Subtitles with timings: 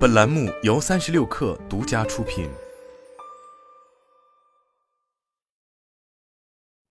[0.00, 2.48] 本栏目由三十六氪独家出品。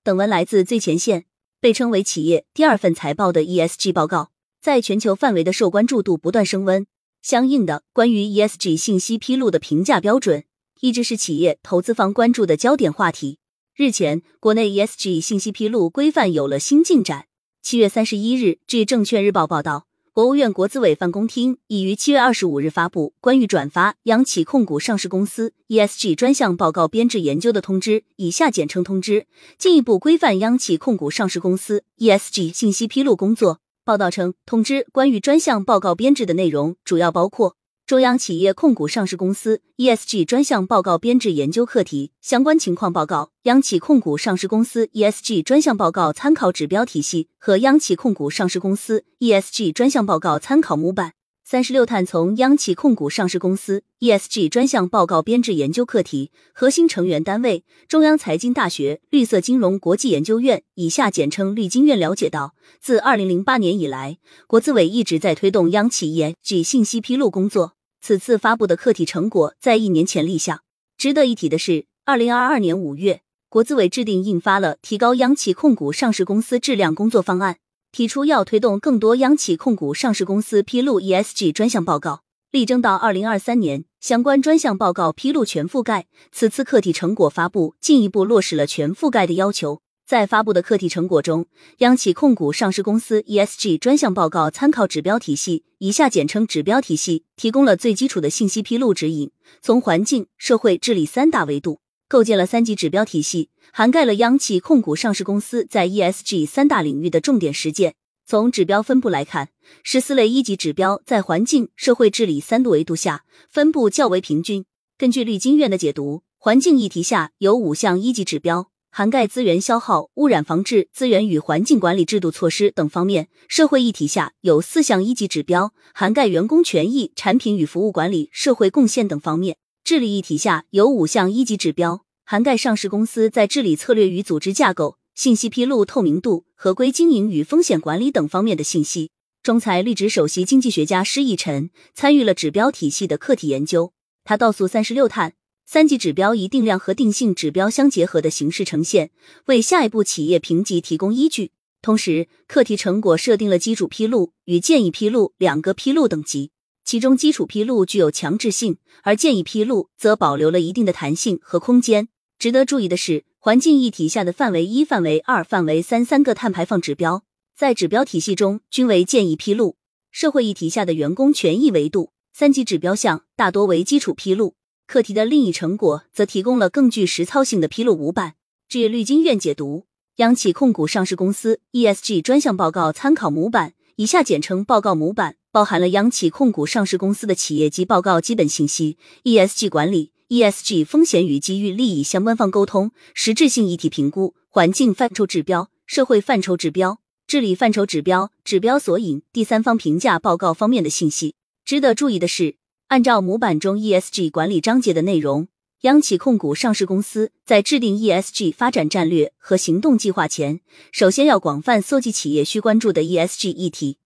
[0.04, 1.26] 本文来自最前线，
[1.60, 4.30] 被称为企业第二份财报的 ESG 报告，
[4.62, 6.86] 在全球范围的受关注度不断升温。
[7.24, 10.44] 相应的，关于 ESG 信息披露的评价标准，
[10.82, 13.40] 一直是企业投资方关注的焦点话题。
[13.76, 17.26] 日前，国内 ESG 信息披露规范有了新进展。
[17.64, 19.89] 七月三十一日，据证券日报报道。
[20.14, 33.60] 国务院国资委办公厅已于七月二十五日发布关于转发央企控股上市公司 ESG 专项报告编制研究的通知（以下简称通知），进一步规范央企控股上市公司 ESG 信息披露工作。
[33.86, 37.59] 报道称，通知关于专项报告编制的内容主要包括。
[37.90, 51.14] 中央企业控股上市公司 ESG 专项报告编制研究课题相关情况报告、央企控股上市公司 ESG 专项报告参考指标体系和央企控股上市公司 ESG 专项报告参考模板。
[51.44, 67.79] 三十六碳从央企控股上市公司 ESG 专项报告编制研究课题核心成员单位中央财经大学绿色金融国际研究院（以下简称绿金院）了解到，自二零零八年以来，国资委一直在推动央企 ESG 信息披露工作。
[68.02, 70.62] 此次发布的课题成果在一年前立项。
[70.98, 77.54] 值得一提的是，二零二二年五月，国资委制定印发了《提高央企控股上市公司质量工作方案》，
[77.92, 86.08] 提出要推动更多央企控股上市公司披露 ESG 专项报告，力争到二零二三年相关专项报告披露全覆盖。
[86.32, 89.82] 此次课题成果发布，进一步落实了全覆盖的要求。
[90.10, 91.46] 在发布的课题成果中，
[91.78, 99.30] 央企控股上市公司 ESG 专项报告参考指标体系（以下简称指标体系）提供了最基础的信息披露指引，
[99.62, 107.94] 从环境、社会、治理三大维度构建了三级指标体系，涵盖了央企控股上市公司在 ESG 三大领域的重点实践。
[108.26, 109.50] 从指标分布来看，
[109.84, 114.66] 十四类一级指标在环境、社会、治理三度维度下分布较为平均。
[114.98, 118.72] 根据绿金院的解读，环境议题下有五项一级指标。
[118.92, 139.12] 涵盖资源消耗、污染防治、资源与环境管理制度措施等方面；社会议题下有四项一级指标，涵盖员工权益、产品与服务管理、社会贡献等方面；治理议题下有五项一级指标，涵盖上市公司在治理策略与组织架构、信息披露透明度、合规经营与风险管理等方面的信息。
[139.42, 143.94] 中财历职首席经济学家施义晨参与了指标体系的课题研究，
[144.26, 145.36] 他告诉三十六碳。
[145.72, 149.12] 三级指标以定量和定性指标相结合的形式呈现，
[149.46, 151.52] 为下一步企业评级提供依据。
[151.84, 156.50] 同时，课题成果设定了基础披露与建议披露两个披露等级，
[156.84, 162.08] 其中基础披露具有强制性，而建议披露则保留了一定的弹性和空间。
[162.40, 167.24] 值得注意的是，环境议题下的范围一、范围二、范围三三个碳排放指标，
[167.56, 169.78] 在指标体系中均为建议披露。
[170.10, 174.56] 社会议题下的员工权益维度三级指标项大多为基础披露。
[174.90, 178.34] 课题的另一成果则提供了更具实操性的披露模板。
[178.68, 179.86] 据绿金院解读，
[180.16, 201.36] 央企控股上市公司 ESG 专项报告参考模板（以下简称报告模板）包含了央企控股上市公司的企业及报告基本信息、ESG 管理、ESG 风险与机遇利益相关方沟通、实质性议题评估、环境范畴指标、社会范畴指标、治理范畴指标、指标索引、第三方评价报告方面的信息。
[201.64, 202.56] 值得注意的是。
[202.90, 205.48] 按照模板中 ESG 管理章节的内容，
[205.82, 210.62] 央企控股上市公司在制定 ESG 发展战略和行动计划前，
[210.92, 214.00] 首先要广泛搜集企业需关注的 ESG 议题，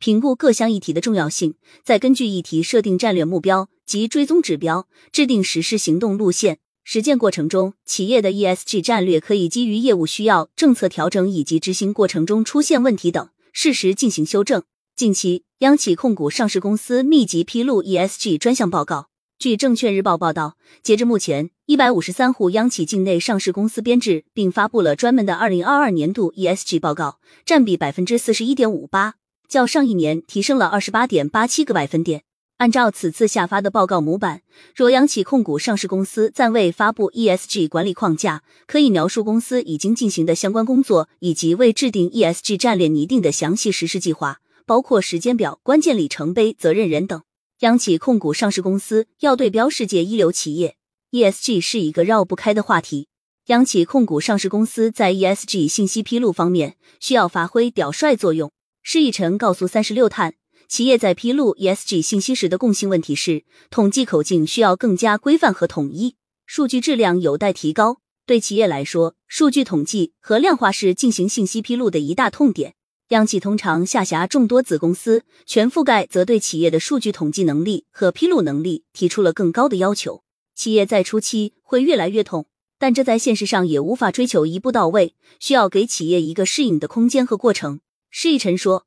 [0.00, 6.58] 评估各项议题的重要性，再根据议题设定战略目标及追踪指标，制定实施行动路线。
[6.82, 14.64] 实践过程中，企业的 ESG 战略可以基于业务需要、政策调整以及执行过程中出现问题等，适时进行修正。
[14.96, 19.08] 近期，央企控股上市公司密集披露 ESG 专项报告。
[19.40, 29.14] 据证券日报报道，截至目前，一百五十三户央企境内上市公司编制并发布了专门的二零二二年度 ESG 报告，占比百分之四十一点五八，
[29.48, 32.22] 较上一年提升了二十八点八七个百分点。
[32.58, 34.42] 按照此次下发的报告模板，
[34.76, 44.38] 若央企控股上市公司暂未发布 ESG 管理框架，可以描述公司已经进行的相关工作，以及未制定 ESG 战略拟定的详细实施计划。
[44.66, 47.22] 包括时间表、关键里程碑、责任人等。
[47.60, 50.76] 央企控股上市公司要对标世界一流企业
[51.12, 53.08] ，ESG 是一个绕不开的话题。
[53.46, 58.50] 央企控股上市公司在 ESG 信息披露方面需要发挥表率作用。
[58.82, 60.34] 施义晨告诉三十六碳，
[60.68, 68.00] 企业在披露 ESG 信息时的共性问题是，统计口径需要更加规范和统一，数据质量有待提高。
[68.26, 72.74] 对企业来说，数据统计和量化是进行信息披露的一大痛点。
[73.08, 80.22] 央企通常下辖众多子公司，全覆盖则对企业的数据统计能力和披露能力提出了更高的要求。
[80.54, 82.46] 企业在初期会越来越痛，
[82.78, 87.80] 但这在现实上也无法追求一步到位，需要给企业一个适应的空间和过程。
[88.08, 88.86] 施一晨说：“